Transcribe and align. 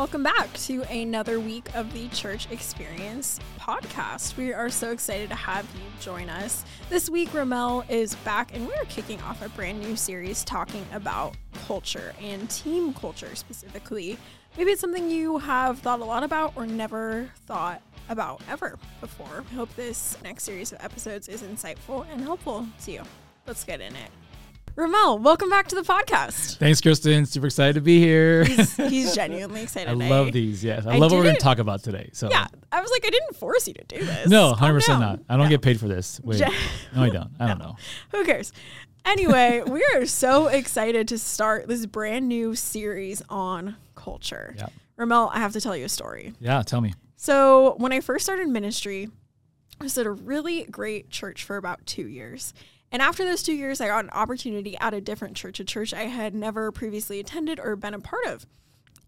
Welcome 0.00 0.22
back 0.22 0.50
to 0.60 0.82
another 0.84 1.38
week 1.38 1.74
of 1.74 1.92
the 1.92 2.08
Church 2.08 2.50
Experience 2.50 3.38
podcast. 3.58 4.34
We 4.38 4.50
are 4.54 4.70
so 4.70 4.92
excited 4.92 5.28
to 5.28 5.34
have 5.34 5.66
you 5.74 5.82
join 6.00 6.30
us. 6.30 6.64
This 6.88 7.10
week, 7.10 7.34
Ramel 7.34 7.84
is 7.86 8.14
back, 8.14 8.56
and 8.56 8.66
we're 8.66 8.86
kicking 8.88 9.20
off 9.20 9.42
a 9.42 9.50
brand 9.50 9.78
new 9.78 9.96
series 9.96 10.42
talking 10.42 10.86
about 10.94 11.36
culture 11.66 12.14
and 12.18 12.48
team 12.48 12.94
culture 12.94 13.34
specifically. 13.34 14.16
Maybe 14.56 14.70
it's 14.70 14.80
something 14.80 15.10
you 15.10 15.36
have 15.36 15.80
thought 15.80 16.00
a 16.00 16.04
lot 16.06 16.22
about 16.22 16.54
or 16.56 16.66
never 16.66 17.30
thought 17.44 17.82
about 18.08 18.40
ever 18.48 18.78
before. 19.02 19.44
I 19.50 19.54
hope 19.54 19.68
this 19.76 20.16
next 20.24 20.44
series 20.44 20.72
of 20.72 20.78
episodes 20.80 21.28
is 21.28 21.42
insightful 21.42 22.06
and 22.10 22.22
helpful 22.22 22.66
to 22.84 22.90
you. 22.90 23.02
Let's 23.46 23.64
get 23.64 23.82
in 23.82 23.94
it. 23.94 24.10
Ramel, 24.76 25.18
welcome 25.18 25.50
back 25.50 25.68
to 25.68 25.74
the 25.74 25.82
podcast. 25.82 26.56
Thanks, 26.58 26.80
Kristen. 26.80 27.26
Super 27.26 27.46
excited 27.46 27.74
to 27.74 27.80
be 27.80 27.98
here. 28.00 28.44
He's, 28.44 28.76
he's 28.88 29.14
genuinely 29.14 29.62
excited. 29.62 29.88
I 30.00 30.04
eh? 30.04 30.08
love 30.08 30.32
these. 30.32 30.62
Yes, 30.64 30.86
I, 30.86 30.94
I 30.94 30.96
love 30.98 31.10
what 31.10 31.18
we're 31.18 31.24
going 31.24 31.36
to 31.36 31.40
talk 31.42 31.58
about 31.58 31.82
today. 31.82 32.10
So 32.12 32.30
Yeah, 32.30 32.46
I 32.70 32.80
was 32.80 32.90
like, 32.90 33.04
I 33.04 33.10
didn't 33.10 33.36
force 33.36 33.66
you 33.68 33.74
to 33.74 33.84
do 33.84 33.98
this. 34.04 34.28
no, 34.28 34.52
hundred 34.54 34.74
percent 34.74 35.00
not. 35.00 35.20
I 35.28 35.36
don't 35.36 35.46
No. 35.46 35.50
get 35.50 35.62
paid 35.62 35.80
for 35.80 35.88
this. 35.88 36.20
Wait, 36.22 36.40
no, 36.40 37.02
I 37.02 37.10
don't. 37.10 37.30
I 37.40 37.48
don't 37.48 37.58
know. 37.62 37.76
Who 38.12 38.24
cares? 38.24 38.52
Anyway, 39.04 39.62
we 39.66 39.84
are 39.94 40.06
so 40.06 40.46
excited 40.48 41.08
to 41.08 41.18
start 41.18 41.66
this 41.66 41.84
brand 41.86 42.28
new 42.28 42.54
series 42.54 43.22
on 43.28 43.76
culture. 43.96 44.54
Yeah. 44.56 44.68
Ramel, 44.96 45.30
I 45.32 45.38
have 45.40 45.52
to 45.54 45.60
tell 45.60 45.74
you 45.76 45.86
a 45.86 45.88
story. 45.88 46.34
Yeah, 46.40 46.62
tell 46.62 46.80
me. 46.80 46.94
So, 47.16 47.74
when 47.78 47.92
I 47.92 48.00
first 48.00 48.24
started 48.24 48.48
ministry, 48.48 49.08
I 49.80 49.84
was 49.84 49.96
at 49.98 50.06
a 50.06 50.10
really 50.10 50.64
great 50.64 51.10
church 51.10 51.44
for 51.44 51.56
about 51.56 51.84
two 51.86 52.06
years. 52.06 52.54
And 52.92 53.00
after 53.00 53.24
those 53.24 53.42
two 53.42 53.54
years, 53.54 53.80
I 53.80 53.86
got 53.86 54.04
an 54.04 54.10
opportunity 54.10 54.76
at 54.78 54.94
a 54.94 55.00
different 55.00 55.36
church, 55.36 55.60
a 55.60 55.64
church 55.64 55.94
I 55.94 56.04
had 56.04 56.34
never 56.34 56.72
previously 56.72 57.20
attended 57.20 57.60
or 57.60 57.76
been 57.76 57.94
a 57.94 58.00
part 58.00 58.26
of. 58.26 58.46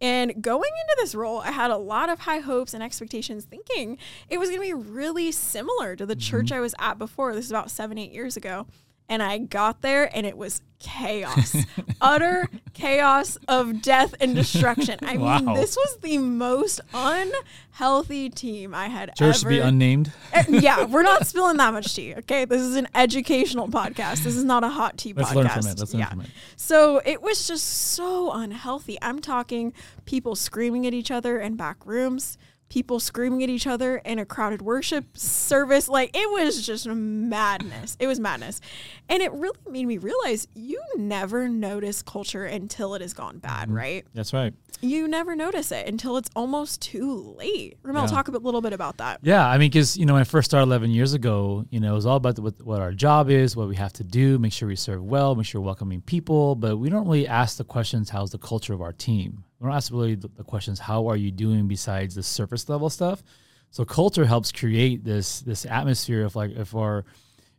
And 0.01 0.43
going 0.43 0.71
into 0.71 0.97
this 0.99 1.15
role, 1.15 1.39
I 1.39 1.53
had 1.53 1.71
a 1.71 1.77
lot 1.77 2.09
of 2.09 2.21
high 2.21 2.41
hopes 2.41 2.75
and 2.75 2.83
expectations, 2.83 3.45
thinking 3.45 3.99
it 4.29 4.39
was 4.39 4.49
going 4.51 4.61
to 4.61 4.67
be 4.67 4.75
really 4.75 5.31
similar 5.31 5.95
to 5.95 6.05
the 6.05 6.15
mm-hmm. 6.15 6.21
church 6.21 6.53
I 6.53 6.61
was 6.61 6.75
at 6.81 6.99
before. 6.99 7.35
This 7.35 7.45
is 7.45 7.53
about 7.53 7.71
seven, 7.71 7.99
eight 7.99 8.13
years 8.13 8.37
ago. 8.37 8.67
And 9.09 9.23
I 9.23 9.39
got 9.39 9.83
there 9.83 10.15
and 10.17 10.27
it 10.27 10.37
was 10.37 10.63
chaos, 10.83 11.57
utter 12.01 12.49
chaos 12.75 13.37
of 13.49 13.83
death 13.83 14.15
and 14.21 14.35
destruction. 14.35 14.99
I 15.03 15.17
mean, 15.17 15.55
this 15.55 15.77
was 15.77 15.99
the 16.03 16.19
most 16.19 16.81
unhealthy 16.93 18.31
team 18.31 18.75
I 18.75 18.89
had 18.89 19.15
Church 19.17 19.37
ever. 19.37 19.39
to 19.39 19.49
be 19.49 19.59
unnamed. 19.59 20.13
Uh, 20.35 20.45
yeah, 20.49 20.85
we're 20.85 21.03
not 21.03 21.27
spilling 21.27 21.57
that 21.59 21.73
much 21.73 21.95
tea. 21.95 22.15
Okay, 22.17 22.45
this 22.45 22.61
is 22.61 22.77
an 22.77 22.89
educational 22.95 23.69
podcast. 23.69 24.25
This 24.25 24.37
is 24.37 24.45
not 24.45 24.65
a 24.65 24.69
hot 24.69 24.99
tea 24.99 25.13
Let's 25.13 25.31
podcast. 25.31 25.35
learn 25.35 25.49
from 25.49 25.67
it. 25.67 25.79
Let's 25.79 25.95
learn 25.95 26.01
yeah. 26.01 26.09
from 26.11 26.21
it. 26.23 26.31
So 26.57 27.03
it 27.05 27.23
was 27.23 27.47
just 27.47 27.65
so 27.65 28.33
unhealthy. 28.33 28.99
I'm 29.01 29.21
talking 29.21 29.73
people 30.05 30.35
screaming 30.35 30.87
at 30.87 30.95
each 30.95 31.11
other 31.11 31.39
in 31.39 31.57
back 31.57 31.87
rooms, 31.87 32.39
people 32.73 32.99
screaming 32.99 33.43
at 33.43 33.51
each 33.51 33.67
other 33.67 33.99
in 33.99 34.19
a 34.19 34.25
crowded 34.25 34.63
worship 34.63 35.05
service. 35.15 35.91
Like 35.91 36.11
it 36.15 36.31
was 36.31 36.65
just 36.65 36.87
madness. 36.87 37.99
It 38.01 38.07
was 38.07 38.19
madness. 38.19 38.63
And 39.11 39.23
it 39.23 39.31
really 39.35 39.59
made 39.71 39.85
me 39.87 39.99
realize 39.99 40.49
you 40.55 40.83
never 40.97 41.51
notice 41.51 42.03
culture 42.03 42.47
until 42.47 42.95
it 42.95 43.03
has 43.03 43.13
gone 43.13 43.39
bad, 43.39 43.69
Mm-hmm. 43.69 43.77
right? 43.77 44.07
That's 44.15 44.33
right. 44.33 44.55
You 44.81 45.07
never 45.07 45.37
notice 45.37 45.71
it 45.71 45.87
until 45.87 46.17
it's 46.17 46.31
almost 46.35 46.81
too 46.81 47.35
late. 47.39 47.77
Ramel, 47.83 48.05
Yeah. 48.05 48.09
talk 48.09 48.29
a 48.29 48.33
bit- 48.33 48.43
little 48.43 48.63
bit 48.63 48.73
about 48.73 48.97
that. 48.97 49.21
Yeah, 49.23 49.47
I 49.47 49.59
mean, 49.59 49.69
because 49.71 49.99
you 49.99 50.07
know, 50.07 50.15
when 50.15 50.23
I 50.23 50.25
first 50.25 50.51
started 50.51 50.65
11 50.65 50.91
years 50.93 51.13
ago, 51.13 51.67
you 51.71 51.79
know, 51.79 51.93
it 51.93 51.95
was 51.95 52.07
all 52.07 52.17
about 52.17 52.37
the, 52.37 52.43
what, 52.43 52.61
what 52.65 52.81
our 52.81 52.93
job 52.93 53.29
is, 53.29 53.55
what 53.55 53.69
we 53.69 53.77
have 53.77 53.93
to 53.95 54.05
do, 54.05 54.39
make 54.39 54.53
sure 54.55 54.67
we 54.67 54.77
serve 54.77 55.05
well, 55.05 55.35
make 55.35 55.45
sure 55.47 55.61
we're 55.61 55.67
welcoming 55.67 56.01
people. 56.01 56.55
But 56.55 56.79
we 56.79 56.89
don't 56.89 57.05
really 57.07 57.29
ask 57.29 57.59
the 57.59 57.65
questions, 57.65 58.09
"How's 58.11 58.31
the 58.31 58.39
culture 58.39 58.73
of 58.73 58.81
our 58.81 58.93
team?" 58.95 59.45
We 59.63 59.69
don't 59.69 59.77
ask 59.77 59.93
really 59.93 60.17
the, 60.17 60.29
questions, 60.45 60.81
"How 60.81 61.07
are 61.07 61.17
you 61.17 61.31
doing?" 61.31 61.69
Besides 61.69 62.17
the 62.17 62.23
surface 62.23 62.69
level 62.69 62.91
stuff. 62.91 63.23
So 63.71 63.85
culture 63.85 64.27
helps 64.27 64.53
create 64.53 65.05
this 65.05 65.41
this 65.41 65.65
atmosphere 65.65 66.25
of 66.25 66.37
like 66.37 66.51
if 66.51 66.75
our 66.75 67.05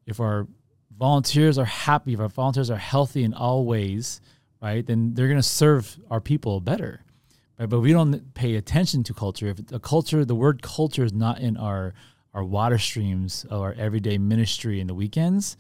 if 0.06 0.20
our 0.20 0.48
volunteers 0.96 1.58
are 1.58 1.66
happy, 1.66 2.14
if 2.14 2.20
our 2.20 2.28
volunteers 2.28 2.70
are 2.70 2.78
healthy 2.78 3.24
in 3.24 3.34
all 3.34 3.66
ways, 3.66 4.22
right, 4.62 4.86
then 4.86 5.14
they're 5.14 5.28
going 5.28 5.40
to 5.40 5.44
serve 5.44 5.98
our 6.12 6.22
people 6.22 6.60
better 6.60 7.04
right? 7.60 7.70
But 7.70 7.80
we 7.80 7.92
don't 7.92 8.34
pay 8.34 8.56
attention 8.56 9.04
to 9.04 9.14
culture. 9.14 9.48
If 9.48 9.68
the 9.68 9.80
culture, 9.80 10.26
the 10.26 10.36
word 10.36 10.62
culture 10.62 11.04
is 11.04 11.14
not 11.14 11.40
in 11.40 11.58
our 11.58 11.94
our 12.34 12.44
water 12.44 12.80
streams 12.80 13.46
of 13.50 13.62
our 13.62 13.74
everyday 13.74 14.18
ministry 14.18 14.80
in 14.80 14.88
the 14.88 14.96
weekends, 14.96 15.56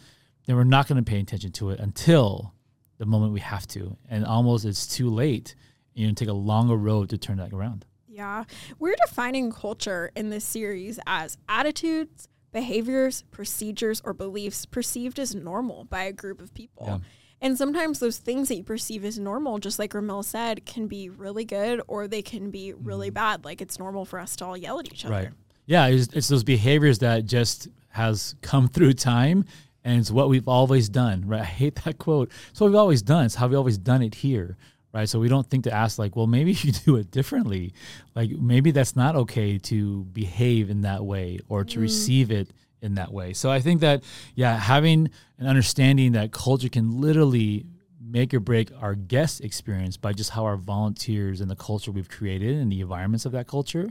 then 0.47 0.55
we're 0.55 0.63
not 0.63 0.87
going 0.87 1.03
to 1.03 1.07
pay 1.07 1.19
attention 1.19 1.51
to 1.51 1.69
it 1.69 1.79
until 1.79 2.51
the 2.97 3.05
moment 3.05 3.31
we 3.31 3.41
have 3.41 3.67
to, 3.67 3.95
and 4.09 4.25
almost 4.25 4.65
it's 4.65 4.87
too 4.87 5.09
late. 5.09 5.55
You're 5.93 6.07
going 6.07 6.15
to 6.15 6.25
take 6.25 6.31
a 6.31 6.33
longer 6.33 6.75
road 6.75 7.09
to 7.09 7.17
turn 7.17 7.37
that 7.37 7.53
around. 7.53 7.85
Yeah. 8.07 8.43
We're 8.79 8.95
defining 9.07 9.51
culture 9.51 10.11
in 10.15 10.29
this 10.29 10.45
series 10.45 10.99
as 11.07 11.37
attitudes, 11.49 12.27
behaviors, 12.51 13.23
procedures, 13.31 14.01
or 14.05 14.13
beliefs 14.13 14.65
perceived 14.65 15.19
as 15.19 15.33
normal 15.33 15.85
by 15.85 16.03
a 16.03 16.13
group 16.13 16.41
of 16.41 16.53
people. 16.53 16.85
Yeah. 16.87 16.99
And 17.41 17.57
sometimes 17.57 17.99
those 17.99 18.19
things 18.19 18.47
that 18.47 18.55
you 18.55 18.63
perceive 18.63 19.03
as 19.03 19.19
normal, 19.19 19.59
just 19.59 19.77
like 19.77 19.93
Ramel 19.93 20.23
said, 20.23 20.65
can 20.65 20.87
be 20.87 21.09
really 21.09 21.43
good 21.43 21.81
or 21.87 22.07
they 22.07 22.21
can 22.21 22.51
be 22.51 22.73
really 22.73 23.09
mm-hmm. 23.09 23.15
bad. 23.15 23.45
Like 23.45 23.61
it's 23.61 23.77
normal 23.77 24.05
for 24.05 24.19
us 24.19 24.37
to 24.37 24.45
all 24.45 24.55
yell 24.55 24.79
at 24.79 24.85
each 24.91 25.03
other. 25.03 25.13
Right. 25.13 25.29
Yeah, 25.65 25.87
it's, 25.87 26.07
it's 26.13 26.29
those 26.29 26.43
behaviors 26.43 26.99
that 26.99 27.25
just 27.25 27.67
has 27.89 28.35
come 28.41 28.67
through 28.73 28.93
time, 28.93 29.45
and 29.83 29.99
it's 29.99 30.11
what 30.11 30.29
we've 30.29 30.47
always 30.47 30.87
done. 30.87 31.27
Right. 31.27 31.41
I 31.41 31.45
hate 31.45 31.75
that 31.83 31.97
quote. 31.97 32.31
It's 32.51 32.61
what 32.61 32.67
we've 32.67 32.75
always 32.75 33.01
done. 33.01 33.25
It's 33.25 33.35
how 33.35 33.47
we've 33.47 33.57
always 33.57 33.77
done 33.77 34.01
it 34.01 34.15
here. 34.15 34.55
Right. 34.93 35.09
So 35.09 35.19
we 35.19 35.27
don't 35.27 35.49
think 35.49 35.63
to 35.63 35.73
ask 35.73 35.97
like, 35.97 36.15
well, 36.15 36.27
maybe 36.27 36.51
you 36.61 36.71
do 36.71 36.97
it 36.97 37.09
differently. 37.09 37.73
Like 38.15 38.29
maybe 38.29 38.71
that's 38.71 38.95
not 38.95 39.15
okay 39.15 39.57
to 39.57 40.03
behave 40.05 40.69
in 40.69 40.81
that 40.81 41.03
way 41.03 41.39
or 41.49 41.63
to 41.65 41.79
receive 41.79 42.29
it 42.31 42.49
in 42.81 42.95
that 42.95 43.11
way. 43.11 43.33
So 43.33 43.49
I 43.49 43.59
think 43.59 43.81
that 43.81 44.03
yeah, 44.35 44.55
having 44.55 45.09
an 45.39 45.47
understanding 45.47 46.11
that 46.11 46.31
culture 46.31 46.69
can 46.69 47.01
literally 47.01 47.65
make 47.99 48.33
or 48.33 48.39
break 48.39 48.69
our 48.79 48.93
guest 48.93 49.41
experience 49.41 49.97
by 49.97 50.13
just 50.13 50.29
how 50.29 50.43
our 50.43 50.57
volunteers 50.57 51.41
and 51.41 51.49
the 51.49 51.55
culture 51.55 51.91
we've 51.91 52.09
created 52.09 52.57
and 52.57 52.71
the 52.71 52.81
environments 52.81 53.25
of 53.25 53.31
that 53.31 53.47
culture 53.47 53.89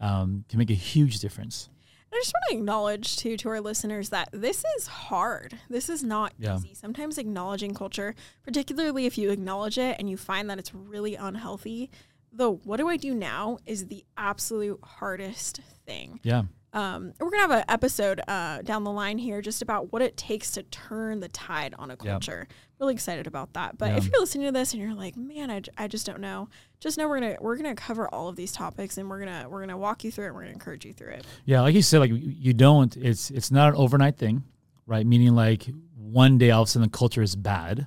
um, 0.00 0.44
can 0.48 0.58
make 0.58 0.70
a 0.70 0.74
huge 0.74 1.18
difference. 1.18 1.68
I 2.14 2.20
just 2.20 2.32
want 2.32 2.44
to 2.50 2.56
acknowledge 2.56 3.16
too 3.16 3.36
to 3.38 3.48
our 3.48 3.60
listeners 3.60 4.10
that 4.10 4.28
this 4.32 4.64
is 4.78 4.86
hard. 4.86 5.58
This 5.68 5.88
is 5.88 6.02
not 6.04 6.32
Yeah. 6.38 6.56
easy. 6.56 6.74
Sometimes 6.74 7.18
acknowledging 7.18 7.74
culture, 7.74 8.14
particularly 8.44 9.06
if 9.06 9.18
you 9.18 9.30
acknowledge 9.30 9.78
it 9.78 9.96
and 9.98 10.08
you 10.08 10.16
find 10.16 10.48
that 10.48 10.58
it's 10.58 10.74
really 10.74 11.16
unhealthy, 11.16 11.90
the 12.32 12.50
what 12.50 12.76
do 12.78 12.88
I 12.88 12.96
do 12.96 13.14
now 13.14 13.58
is 13.66 13.86
the 13.86 14.04
absolute 14.16 14.80
hardest 14.82 15.60
thing. 15.86 16.20
Yeah. 16.22 16.42
Um, 16.74 17.14
we're 17.20 17.30
gonna 17.30 17.42
have 17.42 17.50
an 17.52 17.64
episode 17.68 18.20
uh, 18.28 18.60
down 18.62 18.84
the 18.84 18.90
line 18.90 19.16
here 19.16 19.40
just 19.40 19.62
about 19.62 19.92
what 19.92 20.02
it 20.02 20.16
takes 20.16 20.50
to 20.52 20.62
turn 20.64 21.20
the 21.20 21.28
tide 21.28 21.74
on 21.78 21.90
a 21.90 21.96
culture. 21.96 22.48
Really 22.80 22.94
excited 22.94 23.26
about 23.28 23.52
that. 23.52 23.78
But 23.78 23.90
Yeah. 23.92 23.96
if 23.98 24.06
you're 24.06 24.20
listening 24.20 24.46
to 24.48 24.52
this 24.52 24.72
and 24.74 24.82
you're 24.82 24.92
like, 24.94 25.16
man, 25.16 25.50
I, 25.50 25.62
I 25.78 25.86
just 25.86 26.04
don't 26.04 26.20
know, 26.20 26.48
just 26.80 26.98
know 26.98 27.08
we're 27.08 27.20
gonna 27.20 27.36
we're 27.40 27.56
gonna 27.56 27.76
cover 27.76 28.08
all 28.08 28.28
of 28.28 28.34
these 28.36 28.50
topics 28.52 28.98
and 28.98 29.08
we're 29.08 29.20
gonna 29.20 29.46
we're 29.48 29.60
gonna 29.60 29.78
walk 29.78 30.02
you 30.04 30.10
through 30.10 30.24
it. 30.24 30.28
and 30.28 30.34
We're 30.36 30.42
gonna 30.42 30.52
encourage 30.54 30.84
you 30.84 30.92
through 30.92 31.12
it. 31.12 31.26
Yeah, 31.44 31.60
like 31.60 31.74
you 31.76 31.82
said, 31.82 32.00
like 32.00 32.10
you- 32.10 32.16
you 32.16 32.52
don't. 32.52 32.96
It's 32.96 33.30
it's 33.30 33.50
not 33.52 33.68
an 33.70 33.76
overnight 33.76 34.16
thing, 34.18 34.42
right? 34.86 35.06
Meaning 35.06 35.34
like 35.36 35.68
one 35.96 36.36
day 36.38 36.50
all 36.50 36.62
of 36.62 36.68
a 36.68 36.70
sudden 36.72 36.90
the 36.90 36.96
culture 36.98 37.22
is 37.22 37.36
bad, 37.36 37.86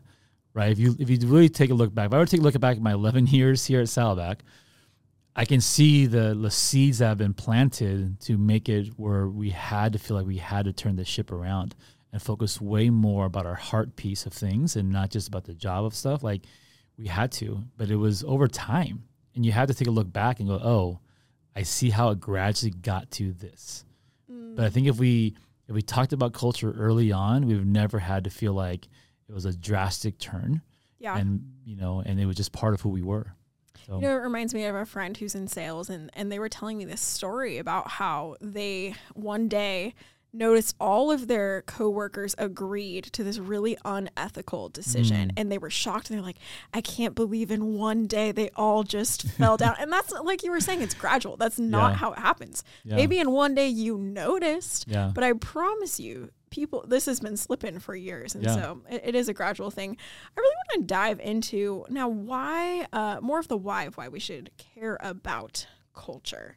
right? 0.54 0.72
If 0.72 0.80
you 0.80 0.96
if 0.98 1.10
you 1.10 1.18
really 1.28 1.50
take 1.50 1.72
a 1.72 1.74
look 1.76 1.94
back, 1.94 2.08
if 2.08 2.14
I 2.14 2.18
were 2.20 2.26
to 2.26 2.32
take 2.32 2.40
a 2.40 2.44
look 2.44 2.58
back 2.60 2.78
at 2.78 2.82
my 2.82 2.94
11 2.94 3.28
years 3.28 3.66
here 3.66 3.82
at 3.82 3.90
Saddleback, 3.90 4.44
I 5.38 5.46
can 5.46 5.62
see 5.62 6.06
the 6.08 6.38
the 6.40 6.52
seeds 6.52 6.98
that 6.98 7.08
have 7.08 7.18
been 7.18 7.34
planted 7.34 8.20
to 8.22 8.38
make 8.38 8.68
it 8.68 8.88
where 8.98 9.28
we 9.28 9.52
had 9.52 9.94
to 9.94 10.00
feel 10.00 10.18
like 10.18 10.26
we 10.26 10.38
had 10.38 10.66
to 10.66 10.74
turn 10.74 10.96
the 10.96 11.06
ship 11.06 11.32
around 11.32 11.76
and 12.12 12.22
focus 12.22 12.60
way 12.60 12.90
more 12.90 13.26
about 13.26 13.46
our 13.46 13.56
heart 13.56 13.96
piece 13.96 14.26
of 14.26 14.34
things 14.34 14.76
and 14.76 14.92
not 14.92 15.12
just 15.12 15.28
about 15.28 15.44
the 15.46 15.54
job 15.54 15.86
of 15.86 15.94
stuff. 15.94 16.24
Like 16.24 16.42
we 16.98 17.08
had 17.08 17.32
to, 17.34 17.64
but 17.78 17.92
it 17.92 17.98
was 17.98 18.24
over 18.24 18.48
time, 18.48 19.04
and 19.36 19.46
you 19.46 19.52
had 19.52 19.68
to 19.68 19.74
take 19.74 19.88
a 19.88 19.92
look 19.92 20.12
back 20.12 20.40
and 20.40 20.50
go, 20.50 20.56
oh. 20.56 21.00
I 21.56 21.64
see 21.64 21.90
how 21.90 22.12
it 22.12 22.20
gradually 22.20 22.70
got 22.70 23.10
to 23.14 23.34
this. 23.34 23.84
But 24.30 24.66
I 24.66 24.70
mm. 24.70 24.72
think 24.72 24.86
if 24.86 25.00
we 25.00 25.34
if 25.68 25.74
we 25.74 25.82
talked 25.82 26.14
about 26.14 26.34
culture 26.34 26.72
early 26.72 27.12
on, 27.12 27.48
we've 27.48 27.66
never 27.66 27.98
had 27.98 28.26
to 28.26 28.30
feel 28.30 28.54
like 28.54 28.88
it 29.28 29.34
was 29.34 29.46
a 29.46 29.58
drastic 29.58 30.20
turn, 30.20 30.62
Yeah. 31.00 31.18
and 31.18 31.42
you 31.66 31.76
know, 31.76 32.04
and 32.06 32.20
it 32.20 32.28
was 32.28 32.36
just 32.36 32.52
part 32.52 32.76
of 32.76 32.82
who 32.82 32.90
we 32.90 33.02
were. 33.02 33.34
So 33.86 33.96
You 33.96 34.08
know, 34.08 34.16
it 34.18 34.22
reminds 34.22 34.54
me 34.54 34.66
of 34.66 34.76
a 34.76 34.86
friend 34.86 35.16
who's 35.16 35.36
in 35.36 35.48
sales, 35.48 35.90
and, 35.90 36.10
and 36.14 36.32
they 36.32 36.40
were 36.40 36.50
telling 36.50 36.78
me 36.78 36.86
this 36.86 37.02
story 37.02 37.58
about 37.58 37.88
how 37.90 38.36
they 38.42 38.96
one 39.14 39.48
day 39.48 39.94
noticed 40.38 40.76
all 40.80 41.12
of 41.12 41.28
their 41.28 41.62
coworkers 41.64 42.36
agreed 42.38 43.04
to 43.06 43.24
this 43.24 43.38
really 43.40 43.78
unethical 43.86 44.70
decision 44.70 45.30
Mm. 45.30 45.34
and 45.38 45.52
they 45.52 45.58
were 45.58 45.70
shocked 45.70 46.10
and 46.10 46.18
they're 46.18 46.26
like 46.26 46.38
i 46.74 46.82
can't 46.82 47.16
believe 47.16 47.50
in 47.52 47.74
one 47.76 48.06
day 48.08 48.32
they 48.32 48.50
all 48.56 48.84
just 48.84 49.24
fell 49.24 49.58
down 49.58 49.76
and 49.80 49.92
that's 49.92 50.12
like 50.12 50.44
you 50.44 50.52
were 50.52 50.60
saying 50.60 50.82
it's 50.82 50.94
gradual 50.94 51.38
that's 51.38 51.60
not 51.60 51.92
Yeah. 51.92 51.98
how 51.98 52.12
it 52.14 52.20
happens 52.20 52.64
Yeah. 52.84 52.96
maybe 52.96 53.20
in 53.20 53.32
one 53.32 53.56
day 53.56 53.68
you 53.68 53.98
noticed 53.98 54.86
Yeah. 54.88 55.12
but 55.14 55.24
i 55.24 55.34
promise 55.34 56.00
you 56.00 56.30
people 56.50 56.86
this 56.88 57.06
has 57.08 57.20
been 57.20 57.36
slipping 57.36 57.80
for 57.80 57.96
years 57.96 58.34
and 58.36 58.44
Yeah. 58.44 58.56
so 58.56 58.82
it, 58.90 59.02
it 59.06 59.16
is 59.16 59.28
a 59.28 59.34
gradual 59.34 59.70
thing 59.72 59.98
i 60.36 60.40
really 60.40 60.56
want 60.56 60.82
to 60.82 60.88
dive 60.94 61.20
into 61.20 61.86
now 61.90 62.08
why 62.08 62.86
uh, 62.94 63.18
more 63.22 63.40
of 63.40 63.48
the 63.48 63.58
why 63.58 63.84
of 63.84 63.98
why 63.98 64.08
we 64.08 64.20
should 64.20 64.52
care 64.58 64.98
about 65.02 65.68
culture 65.94 66.56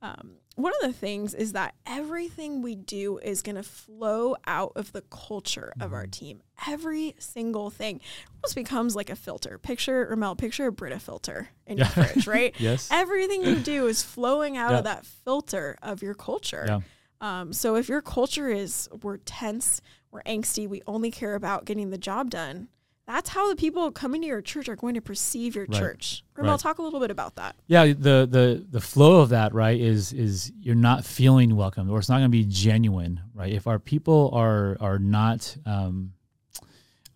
um, 0.00 0.36
one 0.54 0.72
of 0.80 0.86
the 0.88 0.92
things 0.92 1.34
is 1.34 1.52
that 1.52 1.74
everything 1.86 2.62
we 2.62 2.74
do 2.76 3.18
is 3.18 3.42
going 3.42 3.56
to 3.56 3.62
flow 3.62 4.36
out 4.46 4.72
of 4.76 4.92
the 4.92 5.02
culture 5.02 5.72
of 5.80 5.86
Mm-hmm. 5.88 5.94
our 5.94 6.06
team. 6.06 6.42
Every 6.66 7.14
single 7.18 7.70
thing 7.70 8.00
almost 8.36 8.54
becomes 8.54 8.94
like 8.96 9.10
a 9.10 9.16
filter. 9.16 9.58
Picture, 9.58 10.06
Ramel, 10.10 10.36
picture 10.36 10.66
a 10.66 10.72
Brita 10.72 10.98
filter 11.00 11.48
in 11.66 11.78
your 11.78 11.86
Yeah. 11.86 12.04
fridge, 12.04 12.26
right? 12.28 12.54
Yes. 12.60 12.88
Everything 12.90 13.42
you 13.44 13.56
do 13.56 13.86
is 13.86 14.02
flowing 14.02 14.56
out 14.56 14.70
Yeah. 14.72 14.78
of 14.78 14.84
that 14.84 15.04
filter 15.06 15.76
of 15.82 16.02
your 16.02 16.14
culture. 16.14 16.64
Yeah. 16.66 16.80
Um, 17.20 17.52
so 17.52 17.74
if 17.74 17.88
your 17.88 18.00
culture 18.02 18.48
is 18.48 18.88
we're 19.02 19.16
tense, 19.18 19.80
we're 20.12 20.22
angsty, 20.22 20.68
we 20.68 20.82
only 20.86 21.10
care 21.10 21.34
about 21.34 21.64
getting 21.64 21.90
the 21.90 21.98
job 21.98 22.30
done, 22.30 22.68
that's 23.08 23.30
how 23.30 23.48
the 23.48 23.56
people 23.56 23.90
coming 23.90 24.20
to 24.20 24.26
your 24.28 24.42
church 24.42 24.68
are 24.68 24.76
going 24.76 24.94
to 24.94 25.00
perceive 25.00 25.56
your 25.56 25.64
Right. 25.64 25.78
church. 25.80 26.22
Ramel, 26.36 26.52
Right. 26.52 26.60
talk 26.60 26.78
a 26.78 26.82
little 26.82 27.00
bit 27.00 27.10
about 27.10 27.34
that. 27.36 27.56
Yeah, 27.66 27.86
the 27.86 28.28
the 28.30 28.64
the 28.70 28.80
flow 28.80 29.20
of 29.22 29.30
that, 29.30 29.52
right, 29.54 29.80
is 29.80 30.12
is 30.12 30.52
you're 30.60 30.74
not 30.76 31.04
feeling 31.04 31.56
welcome, 31.56 31.90
or 31.90 31.98
it's 31.98 32.08
not 32.10 32.18
going 32.18 32.30
to 32.30 32.38
be 32.38 32.44
genuine, 32.44 33.20
right? 33.34 33.52
If 33.52 33.66
our 33.66 33.78
people 33.78 34.30
are 34.34 34.76
are 34.80 34.98
not 34.98 35.56
um, 35.66 36.12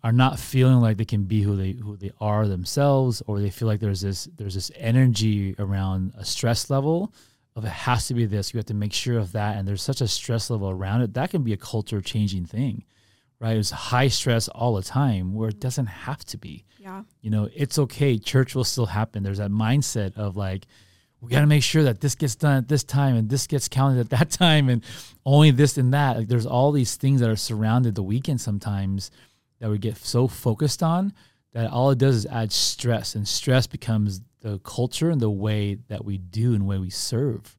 are 0.03 0.11
not 0.11 0.39
feeling 0.39 0.81
like 0.81 0.97
they 0.97 1.05
can 1.05 1.23
be 1.23 1.43
who 1.43 1.55
they 1.55 1.71
who 1.73 1.95
they 1.95 2.11
are 2.19 2.47
themselves, 2.47 3.21
or 3.27 3.39
they 3.39 3.49
feel 3.51 3.67
like 3.67 3.79
there's 3.79 4.01
this 4.01 4.27
there's 4.35 4.55
this 4.55 4.71
energy 4.75 5.55
around 5.59 6.13
a 6.17 6.25
stress 6.25 6.69
level 6.69 7.13
of 7.55 7.63
it 7.63 7.69
has 7.69 8.07
to 8.07 8.15
be 8.15 8.25
this, 8.25 8.51
you 8.51 8.57
have 8.57 8.65
to 8.65 8.73
make 8.73 8.91
sure 8.91 9.19
of 9.19 9.31
that, 9.33 9.57
and 9.57 9.67
there's 9.67 9.83
such 9.83 10.01
a 10.01 10.07
stress 10.07 10.49
level 10.49 10.71
around 10.71 11.01
it 11.03 11.13
that 11.13 11.29
can 11.29 11.43
be 11.43 11.53
a 11.53 11.57
culture 11.57 12.01
changing 12.01 12.45
thing, 12.47 12.83
right? 13.43 13.57
It's 13.57 13.69
high 13.71 14.07
stress 14.07 14.47
all 14.47 14.75
the 14.75 14.81
time 14.81 15.33
where 15.33 15.49
it 15.49 15.59
doesn't 15.59 15.87
have 15.87 16.23
to 16.25 16.37
be 16.37 16.63
Yeah. 16.79 17.03
you 17.21 17.29
know, 17.29 17.49
it's 17.53 17.77
okay. 17.77 18.17
Church 18.17 18.55
will 18.55 18.63
still 18.63 18.85
happen. 18.85 19.21
There's 19.21 19.37
that 19.39 19.51
mindset 19.51 20.15
of 20.17 20.37
like, 20.37 20.65
we 21.19 21.29
got 21.29 21.41
to 21.41 21.47
make 21.47 21.63
sure 21.63 21.83
that 21.83 21.99
this 22.01 22.15
gets 22.15 22.35
done 22.35 22.57
at 22.57 22.67
this 22.69 22.83
time 22.85 23.15
and 23.15 23.29
this 23.29 23.45
gets 23.47 23.67
counted 23.67 23.99
at 23.99 24.09
that 24.11 24.29
time 24.43 24.69
and 24.69 24.81
only 25.25 25.51
this 25.51 25.77
and 25.77 25.93
that. 25.93 26.17
Like, 26.17 26.27
there's 26.29 26.45
all 26.45 26.71
these 26.71 26.95
things 26.95 27.19
that 27.21 27.29
are 27.29 27.35
surrounded 27.35 27.95
the 27.95 28.03
weekend 28.03 28.39
sometimes 28.41 29.11
that 29.59 29.69
we 29.69 29.77
get 29.77 29.97
so 29.97 30.27
focused 30.27 30.81
on 30.81 31.13
that 31.53 31.69
all 31.69 31.91
it 31.91 31.97
does 31.99 32.15
is 32.15 32.25
add 32.25 32.51
stress, 32.51 33.13
and 33.15 33.27
stress 33.27 33.67
becomes 33.67 34.21
the 34.41 34.57
culture 34.59 35.09
and 35.11 35.21
the 35.21 35.29
way 35.29 35.75
that 35.87 36.03
we 36.03 36.17
do 36.17 36.53
and 36.55 36.65
way 36.65 36.77
we 36.79 36.89
serve, 36.89 37.57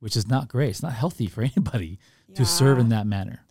which 0.00 0.16
is 0.16 0.26
not 0.26 0.48
great. 0.48 0.70
It's 0.70 0.82
not 0.82 0.92
healthy 0.92 1.26
for 1.28 1.42
anybody 1.56 1.98
to 2.34 2.44
serve 2.44 2.78
in 2.78 2.88
that 2.90 3.06
manner. 3.06 3.45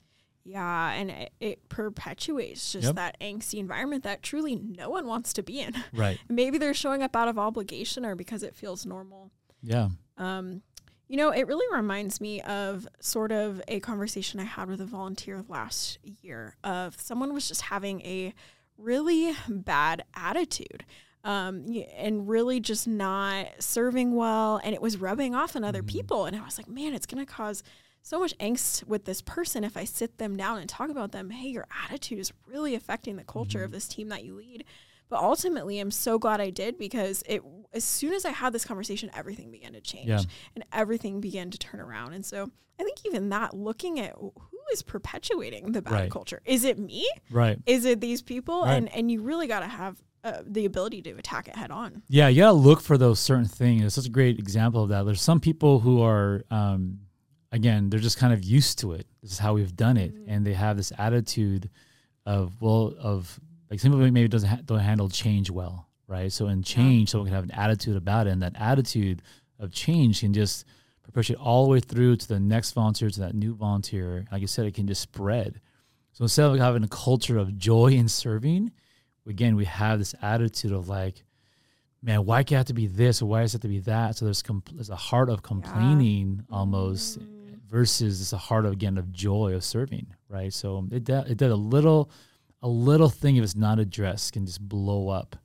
Yeah, 0.47 0.92
and 0.92 1.09
it, 1.09 1.33
it 1.39 1.69
perpetuates 1.69 2.71
just 2.74 2.86
Yep. 2.86 2.95
that 2.95 3.19
angsty 3.19 3.56
environment 3.59 4.03
that 4.03 4.21
truly 4.21 4.56
no 4.56 4.89
one 4.92 5.07
wants 5.07 5.33
to 5.33 5.44
be 5.44 5.59
in. 5.59 5.74
Right. 5.94 6.19
Maybe 6.30 6.57
they're 6.59 6.74
showing 6.75 7.01
up 7.01 7.15
out 7.15 7.27
of 7.27 7.39
obligation 7.39 8.06
or 8.06 8.15
because 8.15 8.44
it 8.44 8.56
feels 8.56 8.86
normal. 8.86 9.31
Yeah. 9.63 9.89
Um, 10.18 10.62
you 11.07 11.18
know, 11.18 11.31
it 11.31 11.47
really 11.47 11.65
reminds 11.75 12.21
me 12.21 12.42
of 12.42 12.88
sort 13.00 13.31
of 13.31 13.62
a 13.68 13.80
conversation 13.80 14.39
I 14.39 14.44
had 14.44 14.69
with 14.69 14.81
a 14.81 14.86
volunteer 14.86 15.44
last 15.47 15.97
year 16.21 16.56
of 16.63 17.00
someone 17.01 17.33
was 17.33 17.48
just 17.48 17.62
having 17.62 18.01
a 18.01 18.33
really 18.77 19.33
bad 19.50 20.03
attitude. 20.15 20.86
Um, 21.24 21.65
and 21.98 22.27
really 22.30 22.59
just 22.59 22.88
not 22.88 23.48
serving 23.57 24.13
well, 24.13 24.62
and 24.63 24.75
it 24.75 24.81
was 24.81 24.98
rubbing 24.98 25.33
off 25.33 25.56
on 25.56 25.63
other 25.63 25.81
people. 25.81 26.25
And 26.25 26.36
I 26.36 26.44
was 26.45 26.59
like, 26.59 26.68
man, 26.68 26.94
it's 26.94 27.07
going 27.07 27.25
to 27.25 27.31
cause 27.31 27.63
so 28.06 28.19
much 28.19 28.38
angst 28.38 28.84
with 28.86 29.06
this 29.06 29.19
person 29.24 29.63
if 29.63 29.75
I 29.75 29.84
sit 29.84 30.19
them 30.19 30.38
down 30.38 30.60
and 30.60 30.69
talk 30.69 30.92
about 30.92 31.12
them. 31.12 31.31
Hey, 31.31 31.50
your 31.50 31.66
attitude 31.86 32.19
is 32.19 32.31
really 32.46 32.75
affecting 32.75 33.16
the 33.16 33.24
culture 33.24 33.63
of 33.63 33.72
this 33.72 33.88
team 33.88 34.10
that 34.10 34.24
you 34.24 34.36
lead. 34.36 34.63
But 35.10 35.22
ultimately, 35.24 35.80
I'm 35.80 35.90
so 35.90 36.19
glad 36.19 36.40
I 36.40 36.52
did 36.52 36.78
because 36.78 37.24
it 37.28 37.42
as 37.74 37.84
soon 37.84 38.13
as 38.13 38.24
I 38.24 38.30
had 38.30 38.54
this 38.54 38.63
conversation, 38.63 39.10
everything 39.16 39.50
began 39.50 39.74
to 39.74 39.81
change 39.81 40.07
Yeah. 40.07 40.22
and 40.54 40.63
everything 40.72 41.19
began 41.19 41.50
to 41.50 41.57
turn 41.57 41.80
around. 41.80 42.13
And 42.13 42.24
so 42.24 42.52
I 42.80 42.84
think 42.84 43.00
even 43.07 43.30
that, 43.30 43.56
looking 43.56 44.00
at 44.00 44.13
who 44.16 44.31
is 44.72 44.84
perpetuating 44.84 45.72
the 45.72 45.81
bad 45.81 45.92
Right. 45.94 46.12
culture, 46.12 46.42
is 46.46 46.63
it 46.63 46.78
me? 46.78 47.08
Right. 47.31 47.58
Is 47.66 47.86
it 47.86 48.01
these 48.01 48.22
people? 48.22 48.62
Right. 48.66 48.74
And 48.75 48.94
and 48.94 49.12
you 49.12 49.24
really 49.24 49.48
got 49.48 49.62
to 49.62 49.68
have 49.68 50.01
uh, 50.24 50.42
the 50.46 50.66
ability 50.66 51.01
to 51.04 51.12
attack 51.13 51.48
it 51.48 51.56
head 51.56 51.72
on. 51.72 52.04
Yeah, 52.08 52.28
you 52.28 52.42
gotta 52.42 52.54
look 52.54 52.81
for 52.81 52.98
those 53.00 53.19
certain 53.19 53.46
things. 53.46 53.84
It's 53.84 53.96
such 53.96 54.06
a 54.08 54.10
great 54.10 54.38
example 54.40 54.84
of 54.84 54.90
that. 54.90 55.06
There's 55.06 55.22
some 55.22 55.40
people 55.40 55.80
who 55.80 56.01
are, 56.01 56.44
um, 56.51 57.00
again, 57.56 57.90
they're 57.90 58.02
just 58.02 58.19
kind 58.19 58.34
of 58.34 58.44
used 58.44 58.80
to 58.80 58.92
it. 58.92 59.07
This 59.24 59.31
is 59.31 59.40
how 59.40 59.54
we've 59.54 59.75
done 59.75 59.98
it, 59.98 60.13
mm-hmm. 60.13 60.30
and 60.30 60.46
they 60.46 60.54
have 60.54 60.75
this 60.75 60.92
attitude 60.98 61.69
of 62.25 62.62
well, 62.62 62.94
of 63.00 63.40
like 63.72 63.80
some 63.80 63.92
people 63.92 64.12
maybe 64.12 64.28
doesn't 64.28 64.50
ha- 64.50 64.60
don't 64.66 64.80
handle 64.80 65.10
change 65.10 65.50
well, 65.50 65.88
right? 66.07 66.31
So 66.31 66.48
in 66.48 66.63
change, 66.63 67.10
someone 67.10 67.28
can 67.28 67.36
have 67.36 67.46
an 67.46 67.52
attitude 67.52 67.96
about 67.96 68.28
it, 68.28 68.31
and 68.31 68.44
that 68.44 68.56
attitude 68.60 69.22
of 69.57 69.72
change 69.72 70.19
can 70.19 70.34
just 70.34 70.66
perpetuate 71.04 71.40
all 71.40 71.63
the 71.63 71.72
way 71.72 71.80
through 71.80 72.18
to 72.18 72.28
the 72.28 72.40
next 72.40 72.74
volunteer, 72.74 73.10
to 73.10 73.19
that 73.22 73.34
new 73.34 73.56
volunteer. 73.56 74.25
Like 74.31 74.42
you 74.42 74.48
said, 74.48 74.66
it 74.66 74.74
can 74.74 74.86
just 74.86 75.01
spread. 75.01 75.62
So 76.12 76.24
instead 76.24 76.50
of 76.50 76.58
having 76.58 76.84
a 76.84 76.90
culture 76.90 77.38
of 77.38 77.58
joy 77.58 77.88
in 77.88 78.10
serving, 78.10 78.72
again, 79.28 79.56
we 79.56 79.66
have 79.66 80.00
this 80.00 80.16
attitude 80.22 80.72
of 80.72 80.90
like, 80.90 81.24
man, 82.01 82.25
why 82.25 82.44
can't 82.44 82.51
it 82.51 82.56
have 82.58 82.66
to 82.68 82.74
be 82.74 82.88
this 82.88 83.22
or 83.22 83.25
why 83.28 83.42
does 83.42 83.54
it 83.54 83.58
have 83.58 83.62
to 83.62 83.68
be 83.68 83.80
that? 83.80 84.16
So 84.18 84.25
there's 84.25 84.44
compl- 84.44 84.74
there's 84.74 84.90
a 84.90 84.96
heart 84.96 85.30
of 85.30 85.42
complaining 85.42 86.44
almost 86.51 87.19
mm-hmm. 87.19 87.35
Versus 87.69 88.19
this 88.19 88.33
a 88.33 88.38
heart 88.38 88.65
of 88.65 88.73
again 88.73 88.97
of 88.97 89.12
joy 89.12 89.53
of 89.53 89.63
serving, 89.63 90.07
right? 90.29 90.53
So 90.53 90.88
it 90.91 91.03
did, 91.03 91.27
it 91.27 91.38
did 91.38 91.51
a 91.51 91.56
little 91.56 92.09
a 92.62 92.67
little 92.67 93.09
thing 93.09 93.35
if 93.35 93.44
it's 93.44 93.56
not 93.56 93.79
addressed 93.79 94.33
can 94.33 94.45
just 94.45 94.62
blow 94.67 95.09
up. 95.09 95.35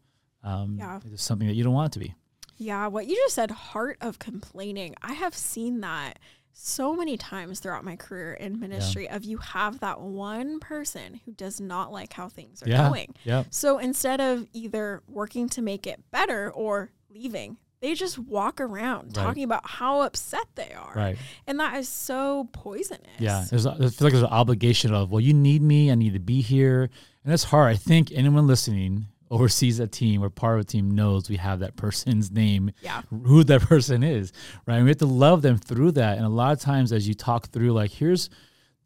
Um, 0.43 0.76
Yeah. 0.78 1.00
It's 1.12 1.22
something 1.22 1.49
that 1.49 1.55
you 1.55 1.64
don't 1.64 1.75
want 1.75 1.93
it 1.93 1.99
to 1.99 1.99
be. 2.06 2.14
Yeah, 2.56 2.87
what 2.88 3.06
you 3.06 3.14
just 3.17 3.34
said, 3.34 3.50
heart 3.50 3.99
of 4.00 4.19
complaining. 4.19 4.94
I 5.02 5.14
have 5.14 5.34
seen 5.34 5.81
that 5.81 6.19
so 6.52 6.94
many 6.94 7.17
times 7.17 7.58
throughout 7.61 7.84
my 7.84 7.96
career 7.96 8.34
in 8.34 8.58
ministry 8.61 9.08
of 9.08 9.25
you 9.25 9.38
have 9.38 9.81
that 9.81 10.00
one 10.00 10.61
person 10.61 11.20
who 11.25 11.32
does 11.32 11.61
not 11.61 11.90
like 11.93 12.12
how 12.12 12.28
things 12.28 12.62
are 12.62 12.69
Yeah. 12.69 12.88
going. 12.88 13.14
Yeah. 13.25 13.44
So 13.50 13.78
instead 13.78 14.20
of 14.20 14.46
either 14.52 15.02
working 15.08 15.49
to 15.50 15.62
make 15.62 15.87
it 15.87 16.02
better 16.11 16.50
or 16.50 16.90
leaving, 17.08 17.56
they 17.81 17.94
just 17.94 18.19
walk 18.19 18.61
around 18.61 19.17
Right. 19.17 19.25
talking 19.25 19.43
about 19.44 19.69
how 19.69 20.03
upset 20.03 20.47
they 20.55 20.73
are. 20.73 20.93
Right. 20.94 21.17
And 21.47 21.59
that 21.61 21.79
is 21.79 21.88
so 21.88 22.49
poisonous. 22.53 23.06
Yeah, 23.19 23.44
there's 23.49 23.67
I 23.67 23.75
feel 23.77 23.85
like 23.87 24.12
there's 24.12 24.23
an 24.23 24.27
obligation 24.27 24.93
of 24.93 25.11
well, 25.11 25.21
you 25.21 25.32
need 25.35 25.62
me, 25.62 25.91
I 25.91 25.94
need 25.94 26.12
to 26.15 26.19
be 26.21 26.41
here, 26.43 26.82
and 27.25 27.32
that's 27.32 27.44
hard. 27.44 27.73
I 27.73 27.77
think 27.77 28.12
anyone 28.12 28.47
listening 28.47 29.06
oversees 29.31 29.79
a 29.79 29.87
team 29.87 30.25
or 30.25 30.29
part 30.29 30.56
of 30.59 30.62
a 30.62 30.65
team 30.65 30.91
knows 30.91 31.31
we 31.31 31.37
have 31.37 31.61
that 31.61 31.77
person's 31.77 32.31
name, 32.43 32.73
Yeah. 32.82 33.03
who 33.11 33.44
that 33.44 33.60
person 33.69 34.03
is, 34.03 34.32
right? 34.67 34.75
And 34.77 34.84
we 34.84 34.91
have 34.91 34.99
to 34.99 35.06
love 35.06 35.43
them 35.43 35.56
through 35.56 35.93
that. 35.93 36.17
And 36.19 36.27
a 36.27 36.31
lot 36.31 36.53
of 36.53 36.60
times, 36.60 36.93
as 36.93 37.06
you 37.08 37.15
talk 37.15 37.49
through, 37.49 37.72
like 37.72 37.93
here's 37.93 38.29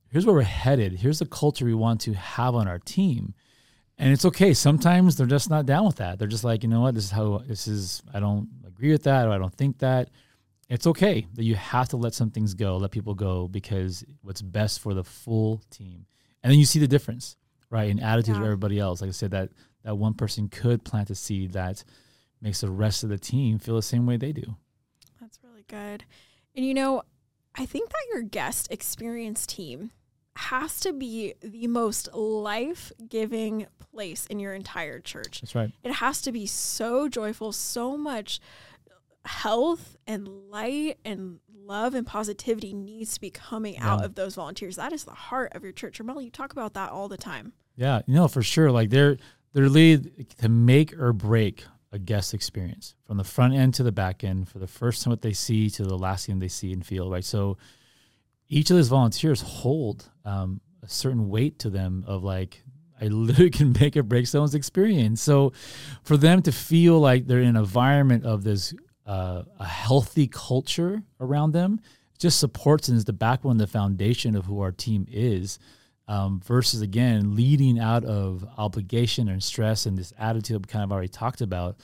here's 0.08 0.24
where 0.26 0.34
we're 0.36 0.42
headed, 0.42 0.92
here's 0.92 1.18
the 1.18 1.26
culture 1.26 1.64
we 1.64 1.74
want 1.74 2.00
to 2.02 2.12
have 2.12 2.54
on 2.54 2.68
our 2.68 2.78
team, 2.78 3.34
and 3.98 4.12
it's 4.12 4.24
okay. 4.24 4.54
Sometimes 4.54 5.16
they're 5.16 5.26
just 5.26 5.50
not 5.50 5.66
down 5.66 5.86
with 5.86 5.96
that. 5.96 6.18
They're 6.20 6.28
just 6.28 6.44
like, 6.44 6.62
you 6.62 6.68
know 6.68 6.82
what, 6.82 6.94
this 6.94 7.04
is 7.04 7.10
how 7.10 7.38
this 7.48 7.66
is. 7.66 8.02
I 8.12 8.20
don't 8.20 8.48
agree 8.74 8.92
with 8.92 9.04
that, 9.04 9.26
or 9.26 9.30
I 9.30 9.38
don't 9.38 9.54
think 9.54 9.78
that 9.78 10.10
it's 10.68 10.86
okay 10.86 11.26
that 11.34 11.44
you 11.44 11.54
have 11.54 11.88
to 11.90 11.96
let 11.96 12.14
some 12.14 12.30
things 12.30 12.54
go, 12.54 12.76
let 12.76 12.90
people 12.90 13.14
go 13.14 13.48
because 13.48 14.04
what's 14.22 14.42
best 14.42 14.80
for 14.80 14.94
the 14.94 15.04
full 15.04 15.62
team. 15.70 16.06
And 16.42 16.50
then 16.50 16.58
you 16.58 16.64
see 16.64 16.78
the 16.78 16.88
difference, 16.88 17.36
right, 17.70 17.88
in 17.88 18.00
attitude 18.00 18.36
of 18.36 18.42
everybody 18.42 18.78
else. 18.78 19.00
Like 19.00 19.08
I 19.08 19.12
said, 19.12 19.30
that 19.32 19.50
that 19.84 19.96
one 19.96 20.14
person 20.14 20.48
could 20.48 20.84
plant 20.84 21.10
a 21.10 21.14
seed 21.14 21.52
that 21.52 21.84
makes 22.40 22.60
the 22.60 22.70
rest 22.70 23.04
of 23.04 23.10
the 23.10 23.18
team 23.18 23.58
feel 23.58 23.76
the 23.76 23.82
same 23.82 24.06
way 24.06 24.16
they 24.16 24.32
do. 24.32 24.56
That's 25.20 25.38
really 25.42 25.64
good. 25.68 26.04
And 26.54 26.64
you 26.64 26.74
know, 26.74 27.02
I 27.54 27.66
think 27.66 27.90
that 27.90 28.06
your 28.12 28.22
guest 28.22 28.68
experience 28.70 29.46
team 29.46 29.90
has 30.36 30.80
to 30.80 30.92
be 30.92 31.34
the 31.40 31.66
most 31.68 32.12
life 32.14 32.92
giving 33.08 33.66
place 33.78 34.26
in 34.26 34.40
your 34.40 34.52
entire 34.52 34.98
church. 35.00 35.40
That's 35.40 35.54
right. 35.54 35.70
It 35.82 35.92
has 35.92 36.20
to 36.22 36.32
be 36.32 36.46
so 36.46 37.08
joyful, 37.08 37.52
so 37.52 37.96
much 37.96 38.40
health 39.24 39.96
and 40.06 40.28
light 40.28 40.98
and 41.04 41.38
love 41.54 41.94
and 41.94 42.06
positivity 42.06 42.74
needs 42.74 43.14
to 43.14 43.20
be 43.20 43.30
coming 43.30 43.78
out 43.78 44.04
of 44.04 44.14
those 44.14 44.34
volunteers. 44.34 44.76
That 44.76 44.92
is 44.92 45.04
the 45.04 45.12
heart 45.12 45.52
of 45.54 45.62
your 45.62 45.72
church. 45.72 45.98
Ramel, 45.98 46.20
you 46.20 46.30
talk 46.30 46.52
about 46.52 46.74
that 46.74 46.90
all 46.90 47.08
the 47.08 47.16
time. 47.16 47.52
Yeah, 47.76 48.02
you 48.06 48.14
know, 48.14 48.28
for 48.28 48.42
sure. 48.42 48.70
Like 48.70 48.90
they're 48.90 49.16
they're 49.52 49.68
lead 49.68 50.36
to 50.38 50.48
make 50.48 50.98
or 50.98 51.12
break 51.12 51.64
a 51.92 51.98
guest 51.98 52.34
experience 52.34 52.96
from 53.06 53.16
the 53.16 53.24
front 53.24 53.54
end 53.54 53.74
to 53.74 53.82
the 53.82 53.92
back 53.92 54.24
end, 54.24 54.48
for 54.48 54.58
the 54.58 54.66
first 54.66 55.02
time 55.02 55.10
what 55.10 55.22
they 55.22 55.32
see 55.32 55.70
to 55.70 55.84
the 55.84 55.96
last 55.96 56.26
thing 56.26 56.38
they 56.38 56.48
see 56.48 56.72
and 56.72 56.84
feel. 56.84 57.10
Right. 57.10 57.24
So 57.24 57.56
each 58.48 58.70
of 58.70 58.76
those 58.76 58.88
volunteers 58.88 59.40
hold 59.40 60.08
um, 60.24 60.60
a 60.82 60.88
certain 60.88 61.28
weight 61.28 61.58
to 61.60 61.70
them 61.70 62.04
of 62.06 62.22
like 62.22 62.62
I 63.00 63.06
literally 63.08 63.50
can 63.50 63.74
make 63.78 63.96
or 63.96 64.02
break 64.02 64.26
someone's 64.26 64.54
experience. 64.54 65.20
So 65.20 65.52
for 66.02 66.16
them 66.16 66.42
to 66.42 66.52
feel 66.52 67.00
like 67.00 67.26
they're 67.26 67.40
in 67.40 67.48
an 67.48 67.56
environment 67.56 68.24
of 68.24 68.44
this 68.44 68.74
uh, 69.06 69.42
a 69.60 69.64
healthy 69.66 70.26
culture 70.26 71.02
around 71.20 71.52
them 71.52 71.78
just 72.18 72.40
supports 72.40 72.88
and 72.88 72.96
is 72.96 73.04
the 73.04 73.12
backbone, 73.12 73.58
the 73.58 73.66
foundation 73.66 74.34
of 74.34 74.46
who 74.46 74.60
our 74.60 74.72
team 74.72 75.06
is. 75.10 75.58
Um, 76.06 76.42
versus 76.44 76.82
again 76.82 77.34
leading 77.34 77.78
out 77.78 78.04
of 78.04 78.46
obligation 78.58 79.30
and 79.30 79.42
stress 79.42 79.86
and 79.86 79.96
this 79.96 80.12
attitude 80.18 80.66
we 80.66 80.70
kind 80.70 80.84
of 80.84 80.92
already 80.92 81.08
talked 81.08 81.40
about 81.40 81.78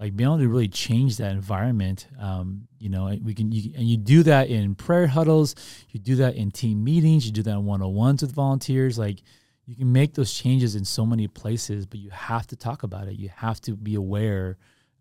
like 0.00 0.16
being 0.16 0.28
able 0.28 0.38
to 0.38 0.48
really 0.48 0.68
change 0.68 1.18
that 1.18 1.30
environment 1.30 2.08
um, 2.18 2.66
you 2.78 2.88
know 2.88 3.14
we 3.22 3.34
can 3.34 3.52
you, 3.52 3.72
and 3.76 3.88
you 3.88 3.96
do 3.96 4.22
that 4.22 4.48
in 4.48 4.74
prayer 4.74 5.06
huddles 5.06 5.54
you 5.90 6.00
do 6.00 6.16
that 6.16 6.34
in 6.34 6.50
team 6.50 6.82
meetings 6.82 7.26
you 7.26 7.32
do 7.32 7.42
that 7.42 7.52
in 7.52 7.64
one-on-ones 7.64 8.22
with 8.22 8.32
volunteers 8.32 8.98
like 8.98 9.22
you 9.66 9.76
can 9.76 9.92
make 9.92 10.14
those 10.14 10.32
changes 10.32 10.74
in 10.74 10.84
so 10.84 11.06
many 11.06 11.28
places 11.28 11.86
but 11.86 12.00
you 12.00 12.10
have 12.10 12.46
to 12.46 12.56
talk 12.56 12.82
about 12.82 13.06
it 13.06 13.16
you 13.16 13.28
have 13.28 13.60
to 13.60 13.76
be 13.76 13.94
aware 13.94 14.56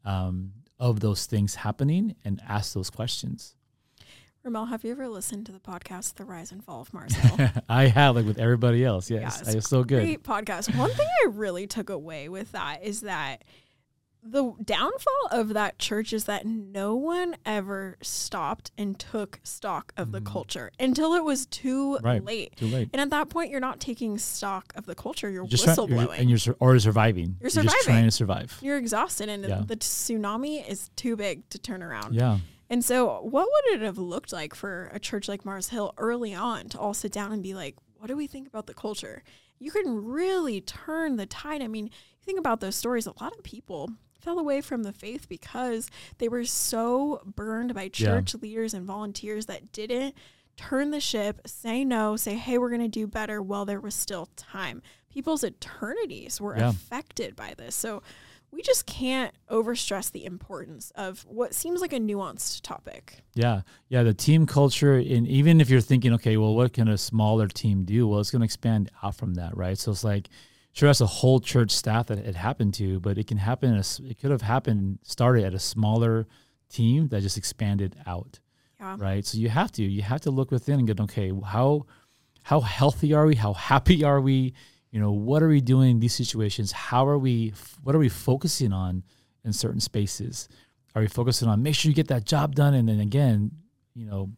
um, 0.06 0.52
of 0.80 1.00
those 1.00 1.26
things 1.26 1.56
happening 1.56 2.16
and 2.26 2.42
ask 2.48 2.74
those 2.74 2.90
questions 2.90 3.56
Ramel, 4.42 4.68
have 4.68 4.86
you 4.86 4.92
ever 4.92 5.10
listened 5.10 5.46
to 5.48 5.52
the 5.52 5.60
podcast 5.60 6.16
The 6.16 6.24
Rise 6.24 6.54
and 6.54 6.64
Fall 6.64 6.80
of 6.80 6.94
Mars 6.94 7.14
Hill? 7.14 7.50
I 7.68 7.88
have, 7.88 8.16
like 8.16 8.26
with 8.26 8.40
everybody 8.40 8.86
else. 8.86 9.12
Yes, 9.12 9.44
yeah, 9.46 9.58
it's 9.58 9.70
so 9.70 9.84
good. 9.84 10.02
Great 10.02 10.24
podcast. 10.24 10.74
One 10.78 10.90
thing 10.92 11.08
I 11.26 11.28
really 11.28 11.68
took 11.68 11.90
away 11.90 12.30
with 12.30 12.54
that 12.54 12.82
is 12.82 13.02
that 13.02 13.44
the 14.22 14.54
downfall 14.64 15.28
of 15.32 15.54
that 15.54 15.80
church 15.80 16.12
is 16.12 16.26
that 16.26 16.46
no 16.46 16.96
one 16.96 17.36
ever 17.46 17.98
stopped 18.02 18.72
and 18.78 19.00
took 19.00 19.40
stock 19.44 19.94
of 19.96 20.10
mm. 20.10 20.12
the 20.14 20.22
culture 20.22 20.72
until 20.80 21.14
it 21.14 21.24
was 21.24 21.46
too 21.46 21.98
right. 21.98 22.24
late. 22.24 22.56
Too 22.58 22.68
late. 22.68 22.90
And 22.92 23.02
at 23.02 23.10
that 23.12 23.30
point, 23.30 23.50
you're 23.50 23.60
not 23.60 23.80
taking 23.80 24.18
stock 24.18 24.74
of 24.76 24.86
the 24.86 24.96
culture. 24.96 25.30
You're 25.30 25.48
just 25.48 25.66
whistleblowing, 25.66 25.88
try, 25.88 26.04
you're, 26.04 26.14
and 26.14 26.30
you're 26.30 26.56
or 26.60 26.78
surviving. 26.80 27.38
You're 27.40 27.50
surviving. 27.50 27.70
You're 27.70 27.78
just 27.78 27.86
trying 27.86 28.06
to 28.06 28.12
survive. 28.12 28.58
You're 28.62 28.78
exhausted, 28.78 29.30
and 29.30 29.46
yeah. 29.46 29.64
the 29.66 29.78
tsunami 29.78 30.68
is 30.68 30.90
too 30.96 31.16
big 31.16 31.48
to 31.50 31.60
turn 31.60 31.82
around. 31.82 32.14
Yeah. 32.14 32.40
And 32.70 32.84
so, 32.84 33.22
what 33.22 33.48
would 33.48 33.80
it 33.80 33.86
have 33.86 33.98
looked 33.98 34.32
like 34.32 34.54
for 34.54 34.92
a 34.94 35.00
church 35.00 35.28
like 35.28 35.46
Mars 35.46 35.70
Hill 35.70 35.94
early 35.98 36.34
on 36.34 36.70
to 36.70 36.80
all 36.80 36.94
sit 36.94 37.12
down 37.12 37.32
and 37.32 37.42
be 37.42 37.54
like, 37.54 37.76
"What 37.98 38.08
do 38.08 38.18
we 38.18 38.28
think 38.28 38.48
about 38.48 38.68
the 38.68 38.74
culture?" 38.74 39.24
You 39.60 39.72
can 39.72 40.06
really 40.06 40.62
turn 40.62 41.16
the 41.16 41.26
tide. 41.26 41.62
I 41.62 41.68
mean, 41.68 41.90
think 42.24 42.40
about 42.40 42.60
those 42.60 42.76
stories. 42.76 43.08
A 43.08 43.14
lot 43.22 43.36
of 43.36 43.44
people 43.44 43.90
fell 44.20 44.40
away 44.40 44.62
from 44.62 44.84
the 44.84 44.94
faith 44.94 45.28
because 45.28 45.90
they 46.18 46.28
were 46.28 46.46
so 46.46 47.22
burned 47.26 47.74
by 47.74 47.88
church 47.88 48.34
yeah. 48.34 48.40
leaders 48.42 48.74
and 48.74 48.86
volunteers 48.86 49.46
that 49.48 49.72
didn't 49.72 50.16
turn 50.58 50.92
the 50.92 51.00
ship, 51.00 51.42
say 51.46 51.86
no, 51.86 52.18
say, 52.18 52.36
hey, 52.36 52.58
we're 52.58 52.70
going 52.70 52.82
to 52.82 52.88
do 52.88 53.08
better 53.08 53.42
while 53.42 53.66
there 53.66 53.80
was 53.80 53.96
still 53.96 54.28
time. 54.36 54.82
People's 55.12 55.44
eternities 55.44 56.42
were 56.42 56.58
yeah. 56.58 56.70
affected 56.70 57.36
by 57.36 57.54
this. 57.58 57.76
So 57.76 58.04
we 58.52 58.62
just 58.62 58.86
can't 58.86 59.34
overstress 59.50 60.12
the 60.12 60.26
importance 60.26 60.92
of 60.96 61.26
what 61.28 61.54
seems 61.54 61.82
like 61.82 61.94
a 61.94 62.00
nuanced 62.00 62.62
topic. 62.62 63.22
Yeah. 63.36 63.62
Yeah. 63.88 64.04
The 64.04 64.14
team 64.14 64.46
culture, 64.46 64.96
and 64.96 65.28
even 65.28 65.62
if 65.62 65.70
you're 65.70 65.82
thinking, 65.82 66.14
okay, 66.14 66.36
well, 66.36 66.56
what 66.56 66.74
can 66.74 66.88
a 66.88 66.98
smaller 66.98 67.48
team 67.48 67.86
do? 67.86 68.08
Well, 68.08 68.20
it's 68.20 68.32
going 68.32 68.42
to 68.42 68.46
expand 68.46 68.92
out 69.02 69.16
from 69.16 69.36
that, 69.36 69.56
right? 69.56 69.78
So 69.78 69.92
it's 69.92 70.04
like, 70.04 70.30
sure 70.74 70.90
that's 70.90 71.02
a 71.02 71.06
whole 71.06 71.40
church 71.40 71.72
staff 71.72 72.08
that 72.08 72.20
it 72.20 72.36
happened 72.36 72.74
to, 72.76 73.00
but 73.00 73.18
it 73.18 73.28
can 73.28 73.38
happen. 73.38 73.74
A, 73.76 73.84
it 74.10 74.20
could 74.20 74.32
have 74.32 74.42
happened 74.42 75.00
started 75.04 75.44
at 75.44 75.54
a 75.54 75.60
smaller 75.60 76.28
team 76.70 77.08
that 77.10 77.22
just 77.22 77.38
expanded 77.38 77.96
out. 78.06 78.40
Yeah. 78.80 78.96
Right. 78.98 79.26
So 79.26 79.38
you 79.38 79.50
have 79.50 79.72
to 79.74 79.84
you 79.84 80.02
have 80.02 80.22
to 80.22 80.32
look 80.32 80.52
within 80.52 80.80
and 80.80 80.88
go, 80.88 81.04
okay, 81.04 81.32
how 81.46 81.86
how 82.44 82.62
healthy 82.62 83.14
are 83.14 83.26
we? 83.26 83.36
How 83.36 83.54
happy 83.54 84.04
are 84.04 84.22
we? 84.22 84.54
You 84.92 85.00
know, 85.00 85.12
what 85.12 85.44
are 85.44 85.50
we 85.50 85.62
doing 85.62 85.92
in 85.92 86.00
these 86.00 86.16
situations? 86.16 86.72
How 86.72 87.06
are 87.08 87.18
we? 87.18 87.54
What 87.84 87.96
are 87.96 88.00
we 88.00 88.10
focusing 88.10 88.72
on 88.72 89.04
in 89.44 89.54
certain 89.54 89.82
spaces? 89.82 90.48
Are 90.96 91.02
we 91.02 91.08
focusing 91.08 91.48
on 91.48 91.62
make 91.62 91.76
sure 91.76 91.90
you 91.90 91.96
get 91.96 92.08
that 92.08 92.26
job 92.26 92.56
done? 92.56 92.74
And 92.74 92.90
then 92.90 93.00
again, 93.00 93.52
you 93.94 94.06
know, 94.06 94.32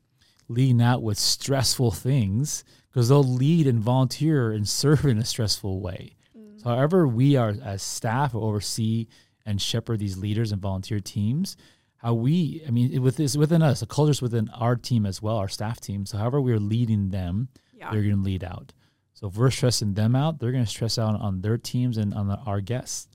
leading 0.48 0.82
out 0.82 1.02
with 1.04 1.18
stressful 1.18 1.92
things 1.92 2.64
because 2.90 3.10
they'll 3.10 3.24
lead 3.24 3.68
and 3.68 3.80
volunteer 3.80 4.52
and 4.52 4.68
serve 4.68 5.06
in 5.06 5.18
a 5.18 5.26
stressful 5.26 5.80
way. 5.80 6.16
So 6.62 6.70
however 6.70 7.08
we 7.08 7.36
are 7.36 7.54
as 7.64 7.82
staff 7.82 8.36
oversee 8.36 9.08
and 9.46 9.60
shepherd 9.60 10.00
these 10.00 10.18
leaders 10.18 10.52
and 10.52 10.62
volunteer 10.62 11.00
teams, 11.00 11.58
how 11.98 12.14
we, 12.14 12.64
I 12.68 12.72
mean, 12.72 13.02
with 13.02 13.18
this 13.18 13.36
within 13.36 13.62
us, 13.62 13.80
the 13.80 13.88
culture's 13.88 14.22
within 14.22 14.50
our 14.50 14.76
team 14.76 15.06
as 15.06 15.22
well, 15.22 15.38
our 15.38 15.48
staff 15.48 15.80
team. 15.80 16.06
So 16.06 16.18
however 16.18 16.40
we're 16.40 16.60
leading 16.60 17.10
them, 17.10 17.50
yeah. 17.74 17.92
they're 17.92 18.04
going 18.04 18.18
to 18.18 18.22
lead 18.22 18.44
out. 18.44 18.74
So 19.14 19.28
if 19.28 19.36
we're 19.36 19.52
stressing 19.52 19.96
them 19.96 20.16
out, 20.16 20.40
they're 20.40 20.52
going 20.52 20.66
to 20.66 20.70
stress 20.70 21.00
out 21.00 21.20
on 21.20 21.42
their 21.42 21.58
teams 21.58 21.98
and 21.98 22.14
on 22.14 22.28
the, 22.28 22.38
our 22.38 22.62
guests. 22.62 23.08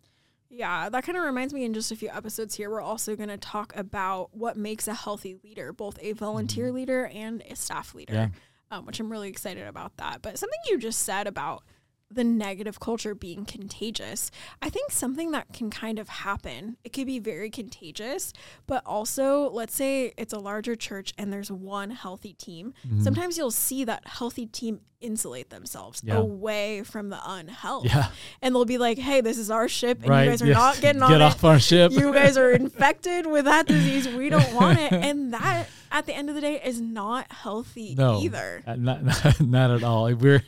Yeah, 0.48 0.88
that 0.88 1.04
kind 1.04 1.18
of 1.18 1.24
reminds 1.24 1.52
me 1.52 1.64
in 1.64 1.74
just 1.74 1.92
a 1.92 1.96
few 1.96 2.08
episodes 2.08 2.54
here, 2.54 2.70
we're 2.70 2.80
also 2.80 3.14
going 3.14 3.28
to 3.28 3.36
talk 3.36 3.76
about 3.76 4.34
what 4.34 4.56
makes 4.56 4.88
a 4.88 4.94
healthy 4.94 5.36
leader, 5.44 5.72
both 5.72 5.98
a 6.00 6.12
volunteer 6.12 6.66
mm-hmm. 6.66 6.76
leader 6.76 7.06
and 7.12 7.42
a 7.48 7.54
staff 7.54 7.94
leader, 7.94 8.14
yeah. 8.14 8.28
um, 8.70 8.86
which 8.86 8.98
I'm 8.98 9.10
really 9.10 9.28
excited 9.28 9.66
about 9.66 9.96
that. 9.98 10.22
But 10.22 10.38
something 10.38 10.58
you 10.68 10.78
just 10.78 11.00
said 11.00 11.26
about 11.26 11.62
the 12.10 12.25
negative 12.25 12.78
culture 12.80 13.14
being 13.14 13.44
contagious. 13.44 14.30
I 14.62 14.70
think 14.70 14.90
something 14.90 15.32
that 15.32 15.52
can 15.52 15.70
kind 15.70 15.98
of 15.98 16.08
happen, 16.08 16.76
it 16.84 16.92
could 16.92 17.06
be 17.06 17.18
very 17.18 17.50
contagious, 17.50 18.32
but 18.66 18.82
also, 18.86 19.50
let's 19.50 19.75
say 19.75 20.12
it's 20.16 20.32
a 20.32 20.38
larger 20.38 20.76
church 20.76 21.12
and 21.18 21.32
there's 21.32 21.50
one 21.50 21.90
healthy 21.90 22.34
team. 22.34 22.75
Mm-hmm. 22.86 23.02
Sometimes 23.02 23.36
you'll 23.36 23.50
see 23.50 23.84
that 23.84 24.06
healthy 24.06 24.46
team 24.46 24.80
insulate 25.00 25.50
themselves 25.50 26.02
yeah. 26.04 26.16
away 26.16 26.82
from 26.82 27.08
the 27.08 27.18
unhealth. 27.24 27.86
Yeah. 27.86 28.08
And 28.42 28.54
they'll 28.54 28.64
be 28.64 28.78
like, 28.78 28.98
hey, 28.98 29.20
this 29.20 29.38
is 29.38 29.50
our 29.50 29.68
ship 29.68 30.00
and 30.00 30.10
right. 30.10 30.24
you 30.24 30.30
guys 30.30 30.42
are 30.42 30.46
not 30.46 30.80
getting 30.80 31.02
on 31.02 31.10
Get 31.10 31.22
off 31.22 31.42
our 31.44 31.58
ship. 31.58 31.92
You 31.92 32.12
guys 32.12 32.36
are 32.36 32.50
infected 32.52 33.26
with 33.26 33.44
that 33.44 33.66
disease. 33.66 34.08
We 34.08 34.28
don't 34.28 34.54
want 34.54 34.78
it. 34.78 34.92
And 35.06 35.34
that 35.34 35.68
at 35.92 36.06
the 36.06 36.14
end 36.14 36.28
of 36.28 36.34
the 36.34 36.40
day 36.40 36.60
is 36.64 36.80
not 36.80 37.30
healthy 37.30 37.94
no, 37.96 38.20
either. 38.20 38.62
Uh, 38.66 38.74
not, 38.76 39.04
not, 39.04 39.40
not 39.40 39.70
at 39.70 39.84
all. 39.84 40.12
We're 40.14 40.42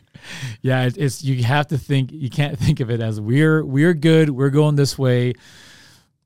yeah, 0.62 0.84
it's, 0.84 0.96
it's 0.96 1.24
you 1.24 1.44
have 1.44 1.68
to 1.68 1.78
think 1.78 2.10
you 2.12 2.30
can't 2.30 2.58
think 2.58 2.80
of 2.80 2.90
it 2.90 3.00
as 3.00 3.20
we're 3.20 3.64
we're 3.64 3.94
good, 3.94 4.30
we're 4.30 4.50
going 4.50 4.76
this 4.76 4.98
way. 4.98 5.34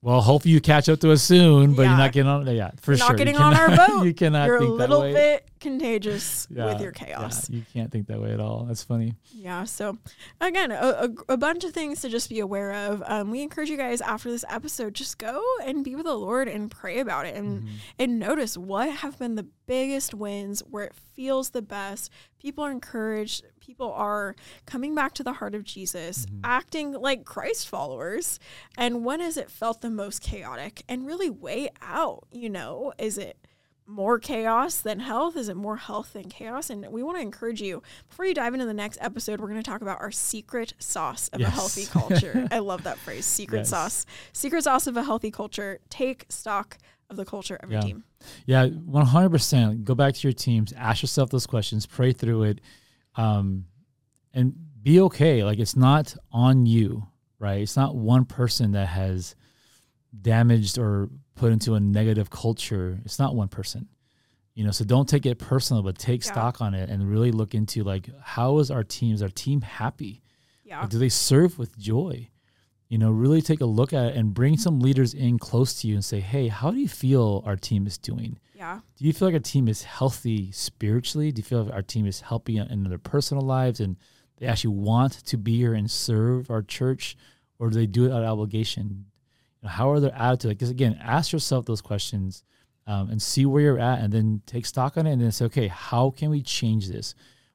Well, 0.02 0.20
hopefully 0.20 0.52
you 0.52 0.60
catch 0.60 0.88
up 0.88 0.98
to 1.00 1.12
us 1.12 1.22
soon, 1.22 1.74
but 1.74 1.82
yeah. 1.82 1.90
you're 1.90 1.98
not 1.98 2.10
getting 2.10 2.28
on. 2.28 2.44
Yeah, 2.48 2.72
for 2.80 2.90
you're 2.90 2.98
sure. 2.98 3.08
Not 3.10 3.16
getting 3.16 3.36
on 3.36 3.54
our 3.54 3.76
boat. 3.88 4.04
you 4.04 4.12
cannot. 4.12 4.46
You're 4.46 4.56
a 4.56 4.64
little 4.64 5.02
bit 5.02 5.48
contagious 5.60 6.48
yeah, 6.50 6.66
with 6.66 6.80
your 6.80 6.90
chaos. 6.90 7.48
Yeah, 7.48 7.58
you 7.58 7.64
can't 7.72 7.92
think 7.92 8.08
that 8.08 8.20
way 8.20 8.32
at 8.32 8.40
all. 8.40 8.64
That's 8.64 8.82
funny. 8.82 9.14
Yeah. 9.32 9.62
So, 9.62 9.96
again, 10.40 10.72
a, 10.72 10.74
a, 10.74 11.34
a 11.34 11.36
bunch 11.36 11.62
of 11.62 11.72
things 11.72 12.00
to 12.00 12.08
just 12.08 12.28
be 12.28 12.40
aware 12.40 12.72
of. 12.72 13.00
Um, 13.06 13.30
we 13.30 13.42
encourage 13.42 13.70
you 13.70 13.76
guys 13.76 14.00
after 14.00 14.28
this 14.28 14.44
episode, 14.48 14.94
just 14.94 15.18
go 15.18 15.40
and 15.64 15.84
be 15.84 15.94
with 15.94 16.06
the 16.06 16.14
Lord 16.16 16.48
and 16.48 16.68
pray 16.68 16.98
about 16.98 17.26
it 17.26 17.36
and 17.36 17.60
mm-hmm. 17.62 17.74
and 18.00 18.18
notice 18.18 18.58
what 18.58 18.90
have 18.90 19.20
been 19.20 19.36
the 19.36 19.46
biggest 19.66 20.14
wins 20.14 20.64
where 20.68 20.84
it 20.84 20.94
feels 21.14 21.50
the 21.50 21.62
best. 21.62 22.10
People 22.40 22.64
are 22.64 22.72
encouraged. 22.72 23.44
People 23.72 23.94
are 23.94 24.36
coming 24.66 24.94
back 24.94 25.14
to 25.14 25.22
the 25.22 25.32
heart 25.32 25.54
of 25.54 25.64
Jesus, 25.64 26.26
mm-hmm. 26.26 26.40
acting 26.44 26.92
like 26.92 27.24
Christ 27.24 27.66
followers. 27.66 28.38
And 28.76 29.02
when 29.02 29.20
has 29.20 29.38
it 29.38 29.50
felt 29.50 29.80
the 29.80 29.88
most 29.88 30.20
chaotic? 30.20 30.82
And 30.90 31.06
really 31.06 31.30
weigh 31.30 31.70
out, 31.80 32.26
you 32.30 32.50
know, 32.50 32.92
is 32.98 33.16
it 33.16 33.38
more 33.86 34.18
chaos 34.18 34.76
than 34.76 35.00
health? 35.00 35.38
Is 35.38 35.48
it 35.48 35.56
more 35.56 35.78
health 35.78 36.12
than 36.12 36.28
chaos? 36.28 36.68
And 36.68 36.86
we 36.88 37.02
want 37.02 37.16
to 37.16 37.22
encourage 37.22 37.62
you 37.62 37.82
before 38.10 38.26
you 38.26 38.34
dive 38.34 38.52
into 38.52 38.66
the 38.66 38.74
next 38.74 38.98
episode, 39.00 39.40
we're 39.40 39.48
going 39.48 39.62
to 39.62 39.70
talk 39.70 39.80
about 39.80 40.02
our 40.02 40.10
secret 40.10 40.74
sauce 40.78 41.28
of 41.28 41.40
yes. 41.40 41.48
a 41.48 41.50
healthy 41.52 41.86
culture. 41.86 42.46
I 42.52 42.58
love 42.58 42.82
that 42.82 42.98
phrase, 42.98 43.24
secret 43.24 43.60
yes. 43.60 43.70
sauce. 43.70 44.04
Secret 44.34 44.64
sauce 44.64 44.86
of 44.86 44.98
a 44.98 45.02
healthy 45.02 45.30
culture. 45.30 45.80
Take 45.88 46.26
stock 46.28 46.76
of 47.08 47.16
the 47.16 47.24
culture 47.24 47.56
of 47.56 47.70
yeah. 47.70 47.76
your 47.76 47.82
team. 47.82 48.04
Yeah, 48.44 48.66
100%. 48.66 49.84
Go 49.84 49.94
back 49.94 50.12
to 50.12 50.28
your 50.28 50.34
teams, 50.34 50.74
ask 50.74 51.00
yourself 51.00 51.30
those 51.30 51.46
questions, 51.46 51.86
pray 51.86 52.12
through 52.12 52.42
it, 52.42 52.60
um, 53.16 53.66
and 54.32 54.54
be 54.82 55.00
okay. 55.00 55.44
Like 55.44 55.58
it's 55.58 55.76
not 55.76 56.16
on 56.32 56.66
you, 56.66 57.06
right? 57.38 57.60
It's 57.60 57.76
not 57.76 57.94
one 57.94 58.24
person 58.24 58.72
that 58.72 58.88
has 58.88 59.34
damaged 60.20 60.78
or 60.78 61.08
put 61.34 61.52
into 61.52 61.74
a 61.74 61.80
negative 61.80 62.30
culture, 62.30 63.00
it's 63.04 63.18
not 63.18 63.34
one 63.34 63.48
person. 63.48 63.88
You 64.54 64.64
know, 64.64 64.70
so 64.70 64.84
don't 64.84 65.08
take 65.08 65.24
it 65.24 65.38
personal, 65.38 65.82
but 65.82 65.96
take 65.96 66.22
yeah. 66.24 66.32
stock 66.32 66.60
on 66.60 66.74
it 66.74 66.90
and 66.90 67.08
really 67.08 67.32
look 67.32 67.54
into 67.54 67.82
like 67.84 68.08
how 68.22 68.58
is 68.58 68.70
our 68.70 68.84
teams, 68.84 69.22
our 69.22 69.30
team 69.30 69.62
happy? 69.62 70.22
Yeah. 70.64 70.86
do 70.86 70.98
they 70.98 71.08
serve 71.08 71.58
with 71.58 71.76
joy? 71.78 72.28
You 72.92 72.98
know, 72.98 73.10
really 73.10 73.40
take 73.40 73.62
a 73.62 73.64
look 73.64 73.94
at 73.94 74.08
it 74.08 74.16
and 74.16 74.34
bring 74.34 74.58
some 74.58 74.78
leaders 74.78 75.14
in 75.14 75.38
close 75.38 75.80
to 75.80 75.88
you 75.88 75.94
and 75.94 76.04
say, 76.04 76.20
hey, 76.20 76.48
how 76.48 76.70
do 76.70 76.76
you 76.76 76.88
feel 76.88 77.42
our 77.46 77.56
team 77.56 77.86
is 77.86 77.96
doing? 77.96 78.38
Yeah. 78.54 78.80
Do 78.98 79.06
you 79.06 79.14
feel 79.14 79.28
like 79.28 79.34
our 79.34 79.40
team 79.40 79.66
is 79.66 79.82
healthy 79.82 80.52
spiritually? 80.52 81.32
Do 81.32 81.40
you 81.40 81.42
feel 81.42 81.62
like 81.62 81.72
our 81.72 81.80
team 81.80 82.04
is 82.04 82.20
helping 82.20 82.56
in 82.56 82.84
their 82.84 82.98
personal 82.98 83.44
lives 83.44 83.80
and 83.80 83.96
they 84.36 84.46
actually 84.46 84.74
want 84.74 85.24
to 85.24 85.38
be 85.38 85.56
here 85.56 85.72
and 85.72 85.90
serve 85.90 86.50
our 86.50 86.60
church? 86.60 87.16
Or 87.58 87.70
do 87.70 87.76
they 87.76 87.86
do 87.86 88.04
it 88.04 88.12
out 88.12 88.24
of 88.24 88.28
obligation? 88.28 89.06
how 89.64 89.90
are 89.90 89.98
their 89.98 90.14
attitude? 90.14 90.50
Because 90.50 90.68
again, 90.68 90.98
ask 91.00 91.32
yourself 91.32 91.64
those 91.64 91.80
questions 91.80 92.44
um, 92.86 93.08
and 93.08 93.22
see 93.22 93.46
where 93.46 93.62
you're 93.62 93.78
at, 93.78 94.00
and 94.00 94.12
then 94.12 94.42
take 94.44 94.66
stock 94.66 94.98
on 94.98 95.06
it, 95.06 95.12
and 95.12 95.22
then 95.22 95.32
say, 95.32 95.46
okay, 95.46 95.68
how 95.68 96.10
can 96.10 96.28
we 96.28 96.42
change 96.42 96.88
this? 96.88 97.14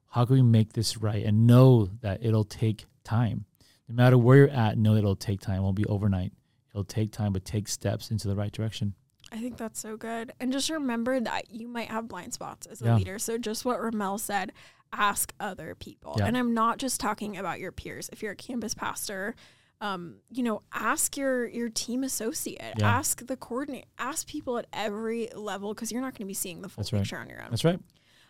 How 0.10 0.26
can 0.26 0.36
we 0.36 0.42
make 0.42 0.74
this 0.74 0.98
right? 0.98 1.24
And 1.24 1.46
know 1.46 1.90
that 2.02 2.26
it'll 2.26 2.46
take 2.46 2.86
time. 3.04 3.46
No 3.88 3.96
matter 3.96 4.18
where 4.18 4.38
you're 4.38 4.50
at, 4.50 4.78
know 4.78 4.94
that 4.94 5.00
it'll 5.00 5.16
take 5.16 5.40
time. 5.42 5.58
It 5.60 5.62
won't 5.62 5.76
be 5.76 5.86
overnight. 5.86 6.34
It'll 6.72 6.84
take 6.84 7.12
time, 7.12 7.34
but 7.34 7.46
take 7.46 7.68
steps 7.68 8.12
into 8.12 8.28
the 8.28 8.36
right 8.36 8.52
direction. 8.52 8.94
I 9.32 9.38
think 9.40 9.58
that's 9.58 9.80
so 9.80 9.98
good. 9.98 10.32
And 10.40 10.52
just 10.54 10.70
remember 10.70 11.20
that 11.20 11.50
you 11.52 11.68
might 11.68 11.90
have 11.90 12.08
blind 12.08 12.34
spots 12.34 12.66
as 12.68 12.82
a 12.82 12.86
Yeah. 12.86 12.96
leader. 12.96 13.20
So 13.20 13.38
just 13.38 13.66
what 13.66 13.82
Ramel 13.82 14.18
said, 14.18 14.52
ask 14.94 15.34
other 15.40 15.76
people. 15.76 16.16
Yeah. 16.18 16.26
And 16.28 16.38
I'm 16.38 16.54
not 16.54 16.78
just 16.78 17.00
talking 17.02 17.38
about 17.38 17.60
your 17.60 17.72
peers. 17.74 18.10
If 18.14 18.22
you're 18.22 18.32
a 18.34 18.38
campus 18.38 18.74
pastor, 18.74 19.36
um, 19.82 20.16
you 20.30 20.44
know, 20.44 20.62
ask 20.74 21.18
your 21.18 21.46
your 21.48 21.70
team 21.70 22.04
associate, 22.04 22.76
Yeah. 22.80 22.90
ask 22.98 23.26
the 23.28 23.36
coordinator, 23.38 23.86
ask 23.98 24.28
people 24.28 24.58
at 24.58 24.66
every 24.74 25.28
level 25.36 25.74
because 25.74 25.92
you're 25.92 26.02
not 26.02 26.14
going 26.14 26.26
to 26.26 26.26
be 26.26 26.34
seeing 26.34 26.62
the 26.62 26.70
full 26.70 26.82
That's 26.84 26.94
right. 26.94 27.00
picture 27.00 27.18
on 27.18 27.30
your 27.30 27.42
own. 27.44 27.50
That's 27.50 27.66
right. 27.66 27.80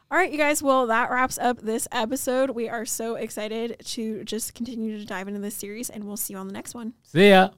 All 0.10 0.18
right, 0.18 0.32
you 0.32 0.38
guys. 0.38 0.64
Well, 0.64 0.88
that 0.88 1.12
wraps 1.12 1.38
up 1.38 1.60
this 1.60 1.86
episode. 1.92 2.52
We 2.52 2.70
are 2.70 2.86
so 2.86 3.16
excited 3.16 3.76
to 3.88 4.24
just 4.24 4.54
continue 4.54 4.98
to 4.98 5.06
dive 5.06 5.28
into 5.28 5.42
this 5.42 5.56
series, 5.56 5.90
and 5.90 6.06
we'll 6.06 6.16
see 6.16 6.34
you 6.34 6.40
on 6.40 6.48
the 6.48 6.54
next 6.54 6.74
one. 6.74 6.94
See 7.04 7.30
ya. 7.30 7.50